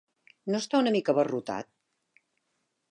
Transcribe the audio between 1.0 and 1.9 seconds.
abarrotat?